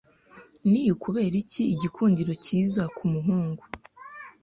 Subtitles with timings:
[0.69, 3.63] Ni ukubera iki igikundiro cyiza kumuhungu